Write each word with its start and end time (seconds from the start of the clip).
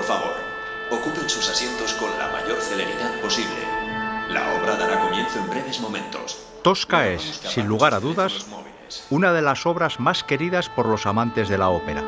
Por 0.00 0.06
favor, 0.06 0.32
ocupen 0.90 1.28
sus 1.28 1.50
asientos 1.50 1.92
con 1.92 2.08
la 2.18 2.28
mayor 2.28 2.58
celeridad 2.62 3.20
posible. 3.20 3.60
La 4.30 4.54
obra 4.54 4.74
dará 4.76 4.98
comienzo 4.98 5.38
en 5.38 5.50
breves 5.50 5.78
momentos. 5.78 6.42
Tosca 6.62 7.06
es, 7.06 7.20
sin 7.20 7.66
lugar 7.66 7.92
a 7.92 8.00
dudas, 8.00 8.46
una 9.10 9.34
de 9.34 9.42
las 9.42 9.66
obras 9.66 10.00
más 10.00 10.24
queridas 10.24 10.70
por 10.70 10.86
los 10.86 11.04
amantes 11.04 11.50
de 11.50 11.58
la 11.58 11.68
ópera. 11.68 12.02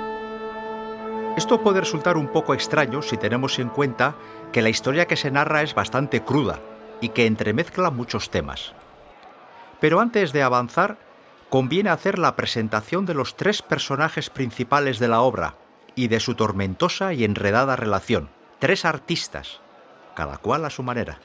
Esto 1.37 1.61
puede 1.61 1.81
resultar 1.81 2.17
un 2.17 2.29
poco 2.29 2.55
extraño 2.55 3.03
si 3.03 3.19
tenemos 3.19 3.59
en 3.59 3.69
cuenta 3.69 4.15
que 4.53 4.63
la 4.63 4.71
historia 4.71 5.07
que 5.07 5.19
se 5.19 5.31
narra 5.31 5.61
es 5.61 5.75
bastante 5.75 6.25
cruda 6.25 6.61
y 7.03 7.11
que 7.11 7.27
entremezcla 7.27 7.91
muchos 7.91 8.31
temas. 8.31 8.73
Pero 9.81 10.01
antes 10.01 10.33
de 10.33 10.43
avanzar, 10.43 10.97
conviene 11.51 11.91
hacer 11.91 12.19
la 12.19 12.37
presentación 12.37 13.05
de 13.05 13.13
los 13.13 13.37
tres 13.37 13.61
personajes 13.61 14.31
principales 14.31 14.99
de 14.99 15.09
la 15.09 15.21
obra 15.21 15.57
y 15.95 16.09
de 16.09 16.21
su 16.21 16.35
tormentosa 16.35 17.13
y 17.13 17.25
enredada 17.25 17.77
relación. 17.77 18.31
Tres 18.59 18.85
artistas, 18.85 19.61
cada 20.15 20.39
cual 20.39 20.65
a 20.65 20.71
su 20.71 20.83
manera. 20.83 21.19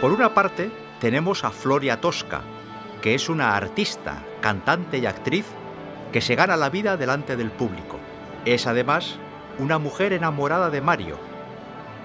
Por 0.00 0.12
una 0.12 0.34
parte, 0.34 0.70
tenemos 1.00 1.44
a 1.44 1.50
Floria 1.50 2.00
Tosca, 2.00 2.42
que 3.00 3.14
es 3.14 3.28
una 3.28 3.56
artista, 3.56 4.22
cantante 4.40 4.98
y 4.98 5.06
actriz 5.06 5.46
que 6.12 6.20
se 6.20 6.34
gana 6.34 6.56
la 6.56 6.70
vida 6.70 6.96
delante 6.96 7.36
del 7.36 7.50
público. 7.50 7.98
Es 8.44 8.66
además 8.66 9.16
una 9.58 9.78
mujer 9.78 10.12
enamorada 10.12 10.70
de 10.70 10.80
Mario, 10.80 11.18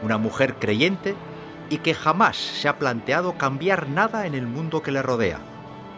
una 0.02 0.18
mujer 0.18 0.56
creyente 0.56 1.16
y 1.70 1.80
que 1.80 1.94
jamás 1.94 2.38
se 2.38 2.68
ha 2.68 2.78
planteado 2.78 3.38
cambiar 3.38 3.90
nada 3.90 4.26
en 4.26 4.36
el 4.36 4.48
mundo 4.48 4.82
que 4.82 4.92
le 4.92 5.02
rodea. 5.02 5.40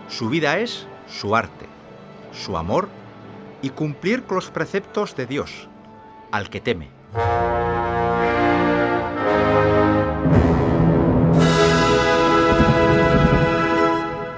Su 0.08 0.30
vida 0.30 0.58
es 0.58 0.88
su 1.08 1.36
arte, 1.36 1.68
su 2.32 2.58
amor 2.58 2.90
y 3.62 3.70
cumplir 3.70 4.24
con 4.24 4.36
los 4.36 4.52
preceptos 4.52 5.16
de 5.16 5.26
Dios, 5.26 5.68
al 6.32 6.50
que 6.50 6.62
teme. 6.62 6.90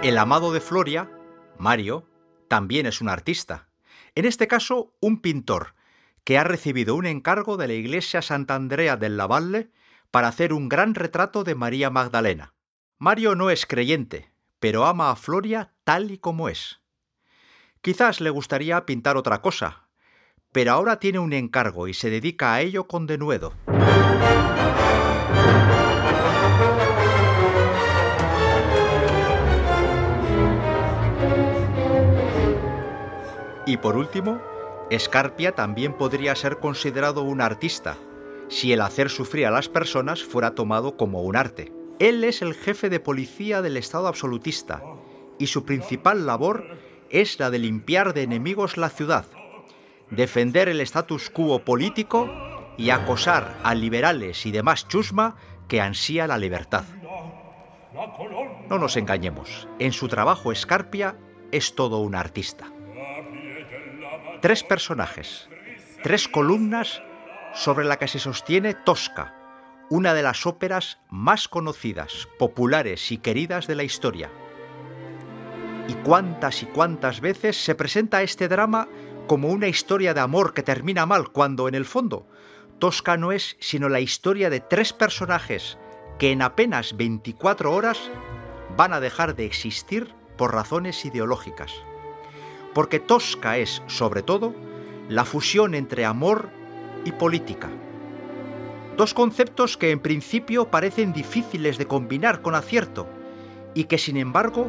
El 0.03 0.17
amado 0.17 0.52
de 0.52 0.61
Floria, 0.61 1.11
Mario, 1.58 2.08
también 2.47 2.88
es 2.88 3.02
un 3.02 3.09
artista. 3.09 3.69
En 4.16 4.25
este 4.25 4.47
caso, 4.47 4.95
un 4.99 5.22
pintor, 5.22 5.75
que 6.23 6.38
ha 6.38 6.44
recibido 6.44 6.95
un 6.95 7.05
encargo 7.05 7.55
de 7.55 7.67
la 7.67 7.73
iglesia 7.73 8.22
Santa 8.22 8.55
Andrea 8.55 8.97
del 8.97 9.17
Lavalle 9.17 9.72
para 10.09 10.27
hacer 10.27 10.53
un 10.53 10.69
gran 10.69 10.95
retrato 10.95 11.44
de 11.44 11.55
María 11.55 11.89
Magdalena. 11.89 12.53
Mario 12.97 13.36
no 13.36 13.49
es 13.49 13.66
creyente, 13.66 14.31
pero 14.59 14.86
ama 14.86 15.11
a 15.11 15.16
Floria 15.16 15.73
tal 15.83 16.11
y 16.11 16.17
como 16.17 16.49
es. 16.49 16.80
Quizás 17.81 18.21
le 18.21 18.29
gustaría 18.29 18.85
pintar 18.85 19.17
otra 19.17 19.41
cosa, 19.41 19.87
pero 20.51 20.71
ahora 20.71 20.99
tiene 20.99 21.17
un 21.17 21.33
encargo 21.33 21.87
y 21.87 21.95
se 21.95 22.11
dedica 22.11 22.53
a 22.53 22.61
ello 22.61 22.87
con 22.87 23.07
denuedo. 23.07 23.53
Y 33.65 33.77
por 33.77 33.97
último, 33.97 34.39
Escarpia 34.91 35.53
también 35.53 35.93
podría 35.93 36.35
ser 36.35 36.59
considerado 36.59 37.23
un 37.23 37.41
artista, 37.41 37.97
si 38.47 38.73
el 38.73 38.81
hacer 38.81 39.09
sufrir 39.09 39.47
a 39.47 39.52
las 39.52 39.69
personas 39.69 40.23
fuera 40.23 40.53
tomado 40.53 40.97
como 40.97 41.23
un 41.23 41.35
arte. 41.35 41.73
Él 41.97 42.23
es 42.25 42.43
el 42.43 42.53
jefe 42.53 42.91
de 42.91 42.99
policía 42.99 43.63
del 43.63 43.77
Estado 43.77 44.07
absolutista 44.07 44.83
y 45.39 45.47
su 45.47 45.65
principal 45.65 46.27
labor 46.27 46.91
es 47.12 47.40
la 47.40 47.50
de 47.50 47.59
limpiar 47.59 48.14
de 48.14 48.23
enemigos 48.23 48.78
la 48.78 48.90
ciudad, 48.90 49.26
defender 50.09 50.70
el 50.70 50.81
status 50.81 51.30
quo 51.30 51.59
político 51.59 52.30
y 52.78 52.90
acosar 52.90 53.58
a 53.64 53.76
liberales 53.76 54.45
y 54.45 54.52
demás 54.52 54.88
chusma 54.88 55.36
que 55.67 55.82
ansía 55.82 56.28
la 56.28 56.38
libertad. 56.38 56.84
No 58.70 58.77
nos 58.77 58.95
engañemos, 58.98 59.67
en 59.80 59.92
su 59.92 60.08
trabajo 60.08 60.52
Escarpia 60.52 61.16
es 61.52 61.76
todo 61.76 62.00
un 62.00 62.16
artista. 62.16 62.71
Tres 64.42 64.64
personajes, 64.64 65.50
tres 66.04 66.27
columnas 66.27 67.04
sobre 67.54 67.86
la 67.86 67.98
que 67.98 68.08
se 68.08 68.20
sostiene 68.20 68.73
Tosca, 68.73 69.36
una 69.89 70.14
de 70.14 70.23
las 70.23 70.45
óperas 70.45 71.00
más 71.10 71.48
conocidas, 71.48 72.27
populares 72.39 73.11
y 73.11 73.17
queridas 73.17 73.67
de 73.67 73.76
la 73.76 73.83
historia. 73.83 74.32
Y 75.87 75.93
cuántas 76.03 76.64
y 76.64 76.65
cuántas 76.67 77.21
veces 77.21 77.58
se 77.64 77.75
presenta 77.75 78.21
este 78.21 78.47
drama 78.47 78.87
como 79.27 79.49
una 79.49 79.67
historia 79.67 80.14
de 80.14 80.19
amor 80.19 80.53
que 80.53 80.64
termina 80.64 81.05
mal, 81.05 81.30
cuando 81.30 81.67
en 81.67 81.75
el 81.75 81.86
fondo 81.86 82.27
Tosca 82.80 83.15
no 83.15 83.31
es 83.31 83.58
sino 83.59 83.89
la 83.89 83.99
historia 83.99 84.49
de 84.49 84.59
tres 84.59 84.91
personajes 84.91 85.77
que 86.17 86.31
en 86.31 86.41
apenas 86.41 86.97
24 86.97 87.73
horas 87.73 87.99
van 88.75 88.93
a 88.93 88.99
dejar 88.99 89.36
de 89.36 89.45
existir 89.45 90.14
por 90.37 90.53
razones 90.53 91.05
ideológicas. 91.05 91.71
Porque 92.73 92.99
Tosca 92.99 93.58
es, 93.58 93.83
sobre 93.87 94.23
todo, 94.23 94.55
la 95.09 95.25
fusión 95.25 95.75
entre 95.75 96.05
amor 96.05 96.49
y 97.05 97.11
política. 97.11 97.70
Dos 98.97 99.14
conceptos 99.14 99.77
que 99.77 99.91
en 99.91 99.99
principio 99.99 100.70
parecen 100.70 101.14
difíciles 101.14 101.77
de 101.77 101.87
combinar 101.87 102.41
con 102.41 102.55
acierto 102.55 103.08
y 103.73 103.86
que 103.86 103.97
sin 103.97 104.17
embargo 104.17 104.67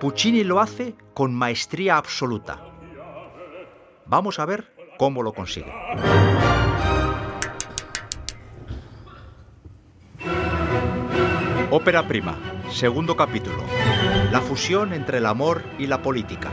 Puccini 0.00 0.44
lo 0.44 0.60
hace 0.60 0.94
con 1.12 1.34
maestría 1.34 1.96
absoluta. 1.96 2.62
Vamos 4.06 4.38
a 4.38 4.46
ver 4.46 4.72
cómo 4.96 5.24
lo 5.24 5.32
consigue. 5.32 5.72
Ópera 11.72 12.06
prima, 12.06 12.38
segundo 12.70 13.16
capítulo. 13.16 13.56
La 14.30 14.40
fusión 14.40 14.92
entre 14.92 15.18
el 15.18 15.26
amor 15.26 15.64
y 15.80 15.88
la 15.88 16.00
política. 16.00 16.52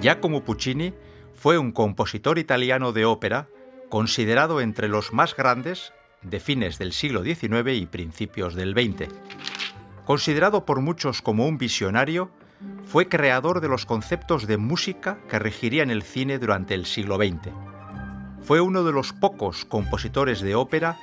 Giacomo 0.00 0.44
Puccini 0.44 0.94
fue 1.34 1.58
un 1.58 1.72
compositor 1.72 2.38
italiano 2.38 2.92
de 2.92 3.04
ópera 3.04 3.48
considerado 3.88 4.60
entre 4.60 4.86
los 4.86 5.12
más 5.12 5.34
grandes 5.34 5.92
de 6.22 6.40
fines 6.40 6.78
del 6.78 6.92
siglo 6.92 7.22
XIX 7.22 7.72
y 7.74 7.86
principios 7.86 8.54
del 8.54 8.72
XX. 8.72 9.08
Considerado 10.04 10.64
por 10.64 10.80
muchos 10.80 11.22
como 11.22 11.46
un 11.46 11.58
visionario, 11.58 12.30
fue 12.84 13.08
creador 13.08 13.60
de 13.60 13.68
los 13.68 13.86
conceptos 13.86 14.46
de 14.46 14.56
música 14.56 15.18
que 15.28 15.38
regirían 15.38 15.90
el 15.90 16.02
cine 16.02 16.38
durante 16.38 16.74
el 16.74 16.84
siglo 16.84 17.16
XX. 17.16 17.50
Fue 18.42 18.60
uno 18.60 18.84
de 18.84 18.92
los 18.92 19.12
pocos 19.12 19.64
compositores 19.64 20.40
de 20.40 20.54
ópera 20.54 20.98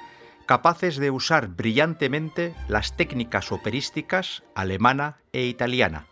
capaces 0.46 0.98
de 0.98 1.12
usar 1.12 1.50
brillantemente 1.50 2.56
las 2.68 2.96
técnicas 2.96 3.52
operísticas 3.52 4.44
alemana 4.56 5.18
e 5.34 5.46
italiana. 5.46 6.08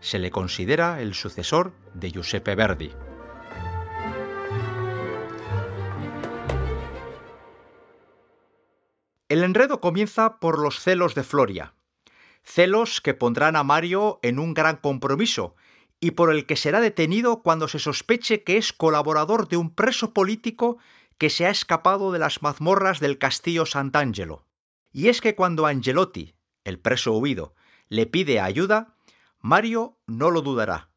Se 0.00 0.18
le 0.18 0.30
considera 0.30 1.00
el 1.00 1.14
sucesor 1.14 1.72
de 1.94 2.10
Giuseppe 2.10 2.54
Verdi. 2.54 2.92
El 9.32 9.44
enredo 9.44 9.80
comienza 9.80 10.40
por 10.40 10.58
los 10.58 10.78
celos 10.78 11.14
de 11.14 11.22
Floria, 11.22 11.72
celos 12.42 13.00
que 13.00 13.14
pondrán 13.14 13.56
a 13.56 13.64
Mario 13.64 14.20
en 14.22 14.38
un 14.38 14.52
gran 14.52 14.76
compromiso 14.76 15.56
y 16.00 16.10
por 16.10 16.30
el 16.30 16.44
que 16.44 16.54
será 16.54 16.82
detenido 16.82 17.40
cuando 17.42 17.66
se 17.66 17.78
sospeche 17.78 18.44
que 18.44 18.58
es 18.58 18.74
colaborador 18.74 19.48
de 19.48 19.56
un 19.56 19.74
preso 19.74 20.12
político 20.12 20.76
que 21.16 21.30
se 21.30 21.46
ha 21.46 21.48
escapado 21.48 22.12
de 22.12 22.18
las 22.18 22.42
mazmorras 22.42 23.00
del 23.00 23.16
castillo 23.16 23.64
Sant'Angelo. 23.64 24.46
Y 24.92 25.08
es 25.08 25.22
que 25.22 25.34
cuando 25.34 25.64
Angelotti, 25.64 26.34
el 26.64 26.78
preso 26.78 27.16
huido, 27.16 27.54
le 27.88 28.04
pide 28.04 28.38
ayuda, 28.38 28.96
Mario 29.40 29.96
no 30.06 30.30
lo 30.30 30.42
dudará. 30.42 30.90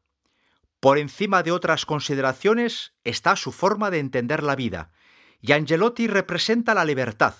Por 0.78 0.98
encima 0.98 1.42
de 1.42 1.52
otras 1.52 1.86
consideraciones 1.86 2.92
está 3.02 3.34
su 3.34 3.50
forma 3.50 3.90
de 3.90 4.00
entender 4.00 4.42
la 4.42 4.56
vida, 4.56 4.92
y 5.40 5.52
Angelotti 5.52 6.06
representa 6.06 6.74
la 6.74 6.84
libertad, 6.84 7.36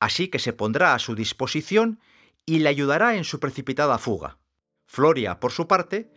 así 0.00 0.28
que 0.28 0.38
se 0.38 0.52
pondrá 0.52 0.94
a 0.94 0.98
su 0.98 1.14
disposición 1.14 2.00
y 2.46 2.58
le 2.58 2.68
ayudará 2.68 3.16
en 3.16 3.24
su 3.24 3.40
precipitada 3.40 3.98
fuga. 3.98 4.38
Floria, 4.86 5.40
por 5.40 5.52
su 5.52 5.66
parte, 5.66 6.10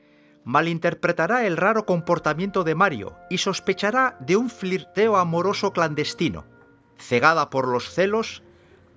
malinterpretará 0.43 1.45
el 1.45 1.57
raro 1.57 1.85
comportamiento 1.85 2.63
de 2.63 2.75
Mario 2.75 3.17
y 3.29 3.37
sospechará 3.39 4.17
de 4.19 4.37
un 4.37 4.49
flirteo 4.49 5.17
amoroso 5.17 5.73
clandestino. 5.73 6.45
Cegada 6.97 7.49
por 7.49 7.67
los 7.67 7.93
celos, 7.93 8.43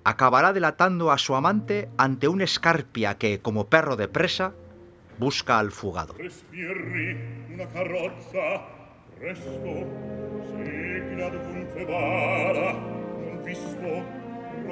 acabará 0.03 0.53
delatando 0.53 1.11
a 1.11 1.17
su 1.17 1.35
amante 1.35 1.89
ante 1.97 2.27
un 2.27 2.41
escarpia 2.41 3.17
que, 3.17 3.41
como 3.41 3.69
perro 3.69 3.95
de 3.95 4.07
presa, 4.07 4.53
busca 5.19 5.59
al 5.59 5.71
fugado. 5.71 6.15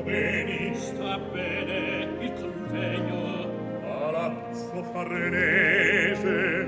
bene, 0.03 0.75
sta 0.75 1.18
bene 1.18 2.07
il 2.19 2.33
convegno. 2.33 3.47
Palazzo 3.81 4.83
farnese. 4.91 6.68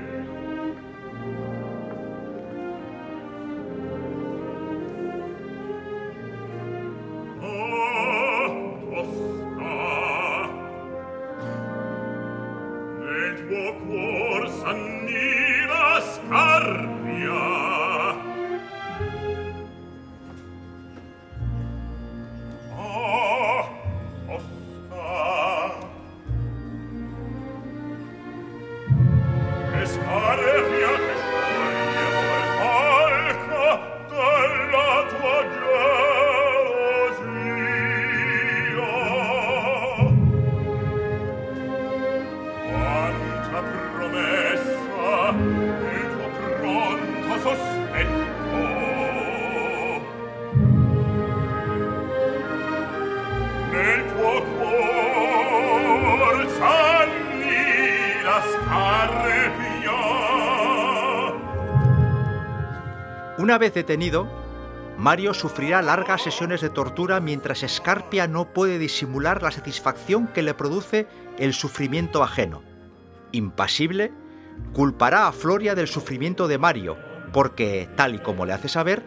Una 63.38 63.58
vez 63.58 63.74
detenido, 63.74 64.28
Mario 64.96 65.34
sufrirá 65.34 65.82
largas 65.82 66.22
sesiones 66.22 66.60
de 66.60 66.70
tortura 66.70 67.18
mientras 67.18 67.64
Scarpia 67.66 68.28
no 68.28 68.52
puede 68.52 68.78
disimular 68.78 69.42
la 69.42 69.50
satisfacción 69.50 70.28
que 70.28 70.42
le 70.42 70.54
produce 70.54 71.08
el 71.38 71.52
sufrimiento 71.52 72.22
ajeno. 72.22 72.62
Impasible, 73.32 74.12
culpará 74.72 75.26
a 75.26 75.32
Floria 75.32 75.74
del 75.74 75.88
sufrimiento 75.88 76.46
de 76.46 76.58
Mario, 76.58 76.96
porque, 77.32 77.88
tal 77.96 78.14
y 78.14 78.18
como 78.20 78.46
le 78.46 78.52
hace 78.52 78.68
saber, 78.68 79.02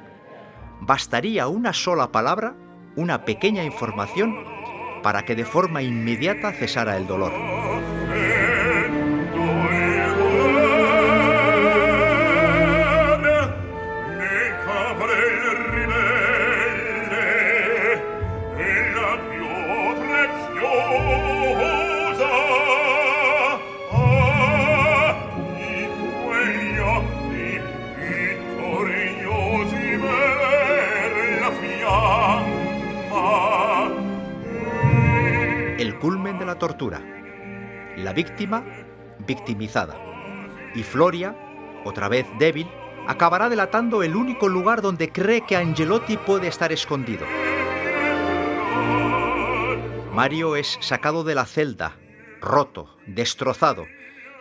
bastaría 0.82 1.48
una 1.48 1.72
sola 1.72 2.12
palabra, 2.12 2.56
una 2.98 3.24
pequeña 3.24 3.64
información, 3.64 4.36
para 5.02 5.24
que 5.24 5.36
de 5.36 5.46
forma 5.46 5.82
inmediata 5.82 6.52
cesara 6.52 6.98
el 6.98 7.08
dolor. 7.08 7.32
Tortura. 36.58 37.02
La 37.98 38.14
víctima, 38.14 38.64
victimizada. 39.26 39.96
Y 40.74 40.84
Floria, 40.84 41.36
otra 41.84 42.08
vez 42.10 42.26
débil, 42.40 42.68
acabará 43.08 43.50
delatando 43.50 44.04
el 44.04 44.16
único 44.16 44.50
lugar 44.50 44.82
donde 44.82 45.12
cree 45.12 45.42
que 45.42 45.56
Angelotti 45.56 46.18
puede 46.18 46.48
estar 46.48 46.72
escondido. 46.72 47.26
Mario 50.14 50.56
es 50.56 50.78
sacado 50.82 51.24
de 51.24 51.36
la 51.36 51.46
celda, 51.46 51.98
roto, 52.42 52.96
destrozado, 53.06 53.86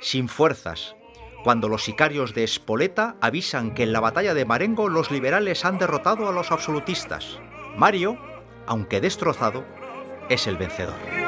sin 0.00 0.28
fuerzas, 0.28 0.94
cuando 1.42 1.68
los 1.68 1.82
sicarios 1.82 2.32
de 2.32 2.44
Espoleta 2.44 3.16
avisan 3.20 3.74
que 3.74 3.82
en 3.82 3.92
la 3.92 4.00
batalla 4.00 4.34
de 4.34 4.44
Marengo 4.44 4.88
los 4.88 5.10
liberales 5.10 5.64
han 5.64 5.78
derrotado 5.78 6.28
a 6.28 6.32
los 6.32 6.52
absolutistas. 6.52 7.40
Mario, 7.76 8.18
aunque 8.66 9.00
destrozado, 9.00 9.64
es 10.28 10.46
el 10.46 10.56
vencedor. 10.56 11.23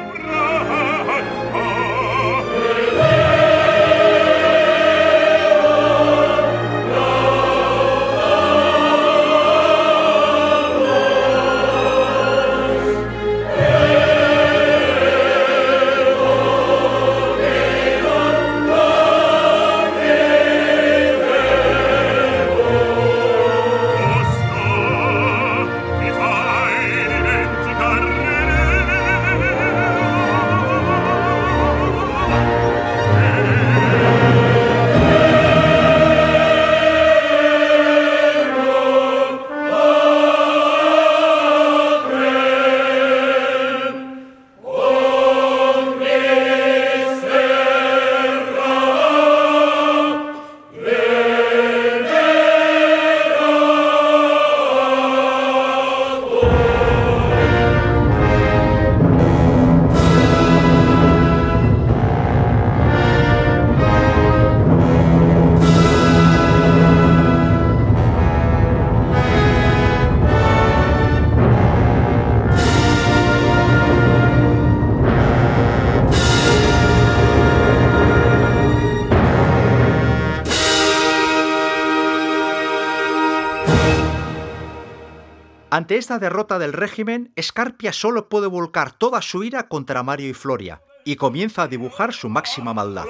Ante 85.77 85.99
esta 85.99 86.19
derrota 86.19 86.59
del 86.59 86.73
régimen, 86.73 87.35
Scarpia 87.39 87.93
solo 87.93 88.31
puede 88.31 88.47
volcar 88.47 88.93
toda 88.93 89.21
su 89.21 89.45
ira 89.45 89.69
contra 89.69 90.03
Mario 90.03 90.31
y 90.31 90.33
Floria, 90.33 90.81
y 91.05 91.17
comienza 91.17 91.65
a 91.65 91.69
dibujar 91.69 92.15
su 92.15 92.31
máxima 92.31 92.73
maldad. 92.73 93.05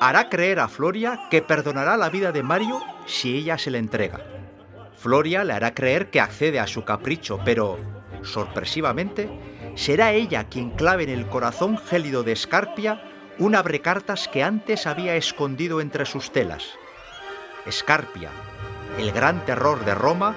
Hará 0.00 0.30
creer 0.30 0.58
a 0.58 0.68
Floria 0.68 1.20
que 1.30 1.42
perdonará 1.42 1.98
la 1.98 2.08
vida 2.08 2.32
de 2.32 2.42
Mario 2.42 2.80
si 3.04 3.36
ella 3.36 3.58
se 3.58 3.70
le 3.70 3.76
entrega. 3.76 4.24
Floria 4.96 5.44
le 5.44 5.52
hará 5.52 5.74
creer 5.74 6.08
que 6.08 6.22
accede 6.22 6.60
a 6.60 6.66
su 6.66 6.86
capricho, 6.86 7.40
pero, 7.44 7.78
sorpresivamente, 8.22 9.28
será 9.74 10.12
ella 10.12 10.44
quien 10.44 10.70
clave 10.70 11.02
en 11.02 11.10
el 11.10 11.28
corazón 11.28 11.76
gélido 11.76 12.22
de 12.22 12.36
Scarpia 12.36 13.02
un 13.38 13.54
abrecartas 13.54 14.28
que 14.28 14.42
antes 14.42 14.86
había 14.86 15.14
escondido 15.16 15.82
entre 15.82 16.06
sus 16.06 16.32
telas. 16.32 16.64
Escarpia, 17.66 18.30
el 18.98 19.12
gran 19.12 19.44
terror 19.44 19.84
de 19.84 19.94
Roma, 19.94 20.34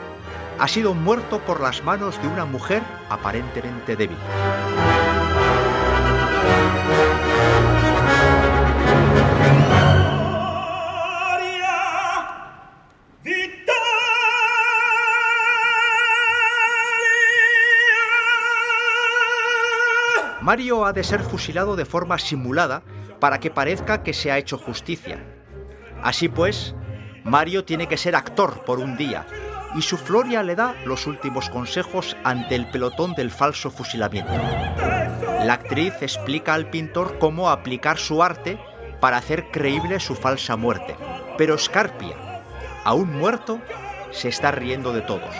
ha 0.59 0.67
sido 0.67 0.93
muerto 0.93 1.39
por 1.39 1.61
las 1.61 1.83
manos 1.83 2.21
de 2.21 2.27
una 2.27 2.45
mujer 2.45 2.83
aparentemente 3.09 3.95
débil. 3.95 4.17
Mario 20.41 20.85
ha 20.85 20.91
de 20.91 21.05
ser 21.05 21.23
fusilado 21.23 21.77
de 21.77 21.85
forma 21.85 22.19
simulada 22.19 22.83
para 23.21 23.39
que 23.39 23.49
parezca 23.49 24.03
que 24.03 24.13
se 24.13 24.29
ha 24.29 24.37
hecho 24.37 24.57
justicia. 24.57 25.23
Así 26.03 26.27
pues, 26.27 26.75
Mario 27.23 27.63
tiene 27.63 27.87
que 27.87 27.97
ser 27.97 28.15
actor 28.15 28.63
por 28.65 28.79
un 28.79 28.97
día, 28.97 29.25
y 29.75 29.81
su 29.81 29.97
Floria 29.97 30.43
le 30.43 30.55
da 30.55 30.75
los 30.85 31.07
últimos 31.07 31.49
consejos 31.49 32.17
ante 32.23 32.55
el 32.55 32.69
pelotón 32.69 33.13
del 33.13 33.31
falso 33.31 33.71
fusilamiento. 33.71 34.33
La 35.43 35.53
actriz 35.53 35.93
explica 36.01 36.53
al 36.53 36.69
pintor 36.69 37.17
cómo 37.19 37.49
aplicar 37.49 37.97
su 37.97 38.21
arte 38.21 38.57
para 38.99 39.17
hacer 39.17 39.51
creíble 39.51 39.99
su 39.99 40.15
falsa 40.15 40.55
muerte, 40.55 40.95
pero 41.37 41.57
Scarpia, 41.57 42.15
aún 42.83 43.17
muerto, 43.17 43.59
se 44.11 44.29
está 44.29 44.51
riendo 44.51 44.93
de 44.93 45.01
todos. 45.01 45.35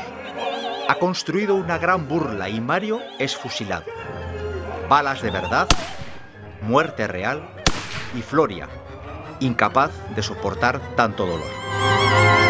Ha 0.87 0.95
construido 0.95 1.55
una 1.55 1.77
gran 1.77 2.07
burla 2.07 2.49
y 2.49 2.59
Mario 2.59 3.01
es 3.19 3.35
fusilado. 3.35 3.85
Balas 4.89 5.21
de 5.21 5.31
verdad, 5.31 5.67
muerte 6.61 7.07
real 7.07 7.41
y 8.15 8.21
Floria, 8.21 8.67
incapaz 9.43 9.91
de 10.15 10.23
soportar 10.23 10.79
tanto 10.95 11.25
dolor. 11.25 12.42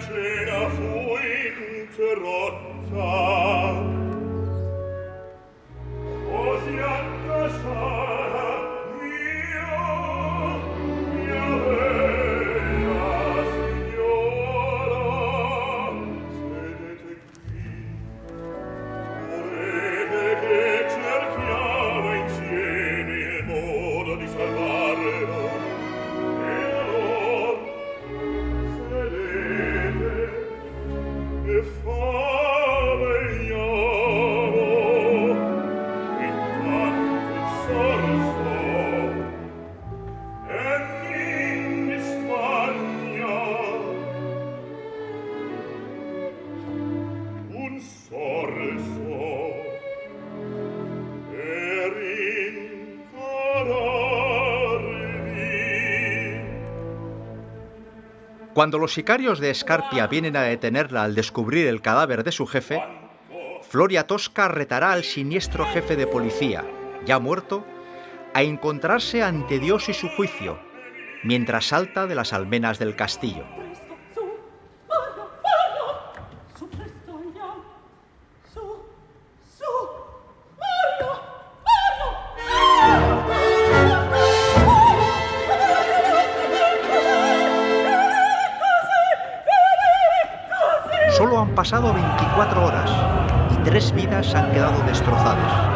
cena 0.00 0.68
fu 0.70 1.16
interrotta. 1.80 3.08
Così 6.24 6.78
attassata 6.78 7.99
Cuando 58.54 58.78
los 58.78 58.94
sicarios 58.94 59.38
de 59.38 59.50
Escarpia 59.50 60.08
vienen 60.08 60.36
a 60.36 60.42
detenerla 60.42 61.04
al 61.04 61.14
descubrir 61.14 61.68
el 61.68 61.80
cadáver 61.82 62.24
de 62.24 62.32
su 62.32 62.46
jefe, 62.46 62.82
Floria 63.62 64.08
Tosca 64.08 64.48
retará 64.48 64.92
al 64.92 65.04
siniestro 65.04 65.64
jefe 65.66 65.94
de 65.94 66.08
policía, 66.08 66.64
ya 67.06 67.20
muerto, 67.20 67.64
a 68.34 68.42
encontrarse 68.42 69.22
ante 69.22 69.60
Dios 69.60 69.88
y 69.88 69.94
su 69.94 70.08
juicio, 70.08 70.58
mientras 71.22 71.66
salta 71.66 72.08
de 72.08 72.16
las 72.16 72.32
almenas 72.32 72.80
del 72.80 72.96
castillo. 72.96 73.44
Pasado 91.54 91.92
24 91.92 92.64
horas 92.64 92.90
y 93.52 93.56
tres 93.64 93.92
vidas 93.92 94.34
han 94.34 94.50
quedado 94.52 94.82
destrozadas. 94.84 95.70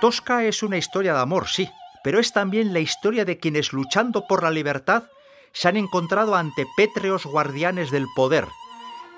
Tosca 0.00 0.44
es 0.44 0.62
una 0.62 0.76
historia 0.76 1.14
de 1.14 1.20
amor, 1.20 1.48
sí, 1.48 1.70
pero 2.04 2.20
es 2.20 2.32
también 2.32 2.74
la 2.74 2.80
historia 2.80 3.24
de 3.24 3.38
quienes 3.38 3.72
luchando 3.72 4.26
por 4.28 4.42
la 4.42 4.50
libertad 4.50 5.04
se 5.52 5.68
han 5.68 5.78
encontrado 5.78 6.34
ante 6.34 6.66
pétreos 6.76 7.24
guardianes 7.24 7.90
del 7.90 8.06
poder, 8.14 8.46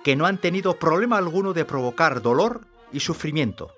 que 0.05 0.15
no 0.15 0.25
han 0.25 0.39
tenido 0.39 0.79
problema 0.79 1.19
alguno 1.19 1.53
de 1.53 1.65
provocar 1.65 2.23
dolor 2.23 2.61
y 2.93 3.01
sufrimiento. 3.01 3.75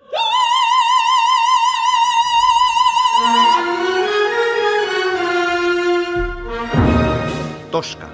Tosca, 7.71 8.09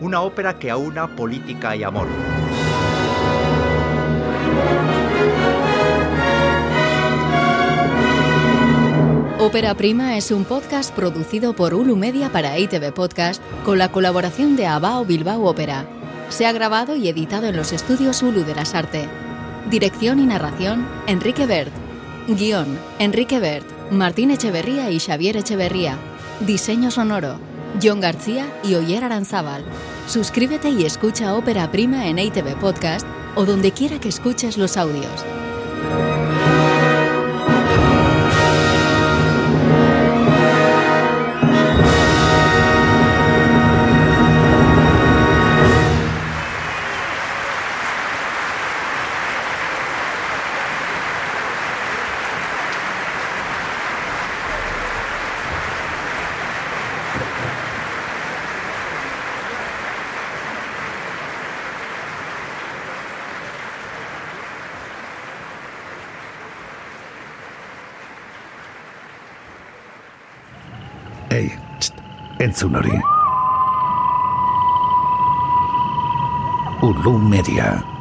una 0.00 0.22
ópera 0.22 0.58
que 0.58 0.70
aúna 0.70 1.14
política 1.14 1.76
y 1.76 1.82
amor. 1.82 2.08
Ópera 9.44 9.74
Prima 9.74 10.16
es 10.16 10.30
un 10.30 10.46
podcast 10.46 10.94
producido 10.94 11.54
por 11.54 11.74
Ulu 11.74 11.96
Media 11.96 12.32
para 12.32 12.58
ITV 12.58 12.94
Podcast 12.94 13.42
con 13.62 13.76
la 13.76 13.92
colaboración 13.92 14.56
de 14.56 14.66
Abao 14.66 15.04
Bilbao 15.04 15.44
Ópera. 15.44 15.86
Se 16.30 16.46
ha 16.46 16.52
grabado 16.52 16.96
y 16.96 17.08
editado 17.08 17.46
en 17.46 17.54
los 17.54 17.74
estudios 17.74 18.22
Ulu 18.22 18.42
de 18.44 18.54
las 18.54 18.74
Arte. 18.74 19.06
Dirección 19.68 20.18
y 20.18 20.24
narración, 20.24 20.88
Enrique 21.06 21.44
Bert. 21.44 21.70
Guión, 22.26 22.78
Enrique 22.98 23.38
Bert, 23.38 23.66
Martín 23.90 24.30
Echeverría 24.30 24.90
y 24.90 24.98
Xavier 24.98 25.36
Echeverría. 25.36 25.98
Diseño 26.40 26.90
sonoro, 26.90 27.36
John 27.82 28.00
García 28.00 28.46
y 28.64 28.76
Oyer 28.76 29.04
Aranzábal. 29.04 29.62
Suscríbete 30.08 30.70
y 30.70 30.86
escucha 30.86 31.34
Ópera 31.34 31.70
Prima 31.70 32.06
en 32.06 32.18
ITV 32.18 32.58
Podcast 32.58 33.06
o 33.34 33.44
donde 33.44 33.72
quiera 33.72 34.00
que 34.00 34.08
escuches 34.08 34.56
los 34.56 34.78
audios. 34.78 35.22
Entzun 72.44 72.76
hori. 72.76 73.00
Ulu 76.84 77.18
Media. 77.18 77.93